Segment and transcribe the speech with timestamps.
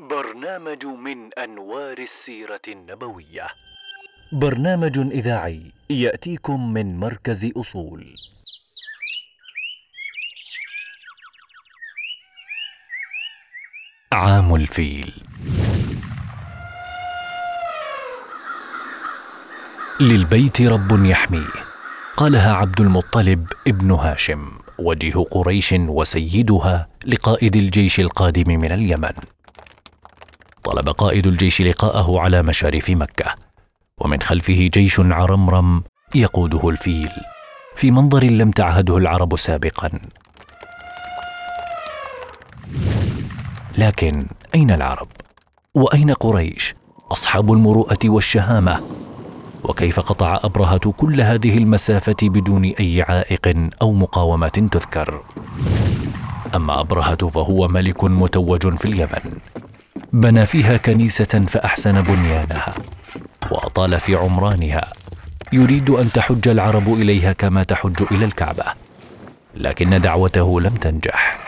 [0.00, 3.46] برنامج من أنوار السيرة النبوية.
[4.32, 8.14] برنامج إذاعي يأتيكم من مركز أصول.
[14.12, 15.14] عام الفيل.
[20.00, 21.64] للبيت رب يحميه
[22.16, 29.14] قالها عبد المطلب ابن هاشم وجه قريش وسيدها لقائد الجيش القادم من اليمن.
[30.64, 33.34] طلب قائد الجيش لقاءه على مشارف مكة.
[34.00, 35.82] ومن خلفه جيش عرمرم
[36.14, 37.10] يقوده الفيل.
[37.76, 39.90] في منظر لم تعهده العرب سابقا.
[43.78, 45.08] لكن أين العرب؟
[45.74, 46.74] وأين قريش؟
[47.12, 48.80] أصحاب المروءة والشهامة.
[49.64, 55.22] وكيف قطع أبرهة كل هذه المسافة بدون أي عائق أو مقاومة تذكر؟
[56.54, 59.38] أما أبرهة فهو ملك متوج في اليمن.
[60.14, 62.74] بنى فيها كنيسة فأحسن بنيانها
[63.50, 64.92] وأطال في عمرانها.
[65.52, 68.64] يريد أن تحج العرب إليها كما تحج إلى الكعبة
[69.54, 71.38] لكن دعوته لم تنجح.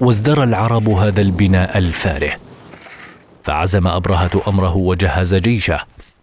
[0.00, 2.32] وازدرى العرب هذا البناء الفاره
[3.44, 5.80] فعزم أبرهة أمره وجهز جيشه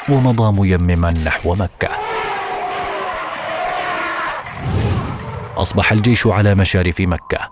[0.10, 1.90] ومضى ميمما نحو مكة.
[5.58, 7.50] أصبح الجيش على مشارف مكة.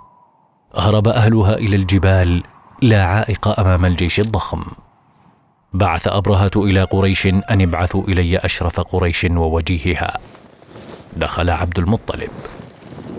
[0.75, 2.43] هرب أهلها إلى الجبال
[2.81, 4.64] لا عائق أمام الجيش الضخم.
[5.73, 10.17] بعث ابرهه إلى قريش أن ابعثوا إلي أشرف قريش ووجيهها.
[11.16, 12.30] دخل عبد المطلب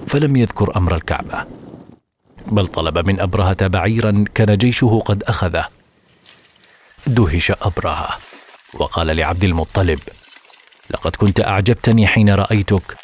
[0.07, 1.45] فلم يذكر أمر الكعبة.
[2.47, 5.69] بل طلب من أبرهة بعيرا كان جيشه قد أخذه.
[7.07, 8.09] دهش أبرهة
[8.75, 10.01] وقال لعبد المطلب
[10.91, 12.97] لقد كنت أعجبتني حين رأيتك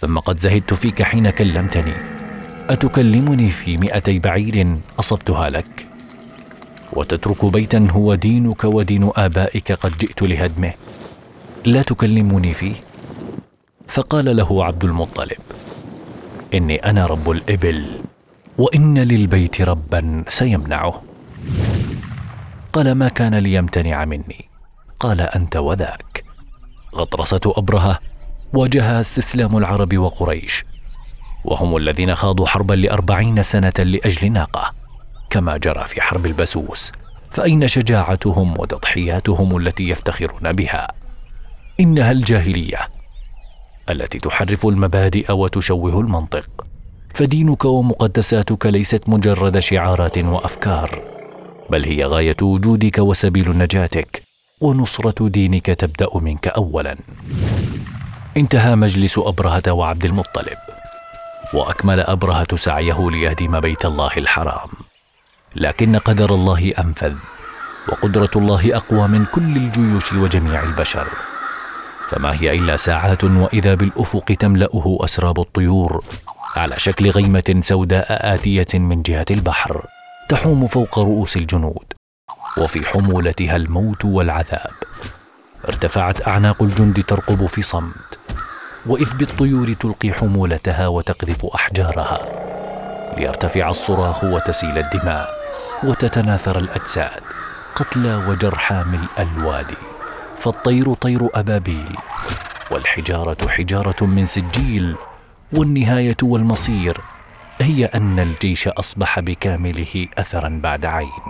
[0.00, 1.94] ثم قد زهدت فيك حين كلمتني.
[2.70, 5.91] أتكلمني في مئتي بعير أصبتها لك؟
[6.92, 10.72] وتترك بيتا هو دينك ودين آبائك قد جئت لهدمه.
[11.64, 12.74] لا تكلمني فيه.
[13.88, 15.38] فقال له عبد المطلب
[16.54, 18.00] إني أنا رب الإبل
[18.58, 21.02] وإن للبيت ربا سيمنعه.
[22.72, 24.48] قال ما كان ليمتنع مني.
[25.00, 26.24] قال أنت وذاك.
[26.94, 27.98] غطرسة أبرهة
[28.52, 30.64] واجهها استسلام العرب وقريش
[31.44, 34.81] وهم الذين خاضوا حربا لأربعين سنة لأجل ناقة.
[35.32, 36.92] كما جرى في حرب البسوس
[37.30, 40.92] فاين شجاعتهم وتضحياتهم التي يفتخرون بها.
[41.80, 42.78] إنها الجاهلية
[43.90, 46.66] التي تحرف المبادئ وتشوه المنطق.
[47.14, 51.02] فدينك ومقدساتك ليست مجرد شعارات وأفكار
[51.70, 54.22] بل هي غاية وجودك وسبيل نجاتك
[54.62, 56.96] ونصرة دينك تبدأ منك اولا.
[58.36, 60.58] انتهى مجلس أبرهة وعبد المطلب
[61.54, 64.81] وأكمل أبرهة سعيه ليهدم بيت الله الحرام.
[65.56, 67.14] لكن قدر الله أنفذ
[67.88, 71.08] وقدرة الله أقوى من كل الجيوش وجميع البشر.
[72.08, 76.04] فما هي إلا ساعات وإذا بالأفق تملأه أسراب الطيور
[76.56, 79.86] على شكل غيمة سوداء آتية من جهة البحر
[80.28, 81.92] تحوم فوق رؤوس الجنود.
[82.58, 84.72] وفي حمولتها الموت والعذاب.
[85.68, 88.18] ارتفعت أعناق الجند ترقب في صمت.
[88.86, 92.18] وإذ بالطيور تلقي حمولتها وتقذف أحجارها.
[93.16, 95.41] ليرتفع الصراخ وتسيل الدماء.
[95.84, 97.20] وتتناثر الأجساد
[97.76, 99.76] قتلى وجرحى ملء الوادي
[100.36, 101.96] فالطير طير أبابيل
[102.70, 104.96] والحجارة حجارة من سجيل
[105.52, 107.00] والنهاية والمصير
[107.60, 111.24] هي أن الجيش أصبح بكامله اثرا بعد عين.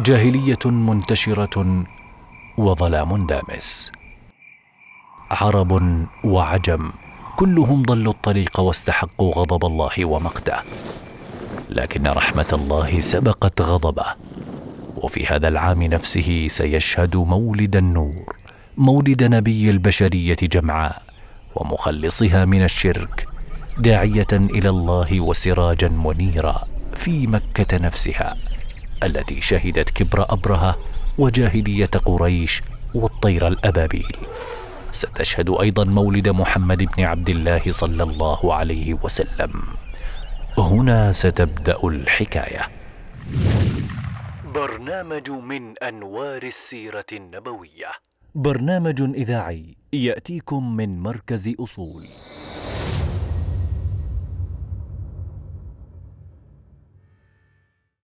[0.00, 1.84] جاهلية منتشرة
[2.58, 3.92] وظلام دامس.
[5.30, 5.72] عرب
[6.24, 6.90] وعجم
[7.36, 10.58] كلهم ضلوا الطريق واستحقوا غضب الله ومقته.
[11.70, 14.06] لكن رحمة الله سبقت غضبه.
[14.96, 18.36] وفي هذا العام نفسه سيشهد مولد النور
[18.76, 21.02] مولد نبي البشرية جمعاء
[21.54, 23.28] ومخلصها من الشرك
[23.78, 28.36] داعية إلى الله وسراجا منيرا في مكة نفسها
[29.02, 30.76] التي شهدت كبر أبرهة
[31.18, 32.62] وجاهلية قريش
[32.94, 34.16] والطير الأبابيل.
[34.92, 39.52] ستشهد أيضا مولد محمد بن عبد الله صلى الله عليه وسلم.
[40.58, 42.68] هنا ستبدأ الحكاية.
[44.54, 47.92] برنامج من أنوار السيرة النبوية.
[48.34, 52.02] برنامج إذاعي يأتيكم من مركز أصول.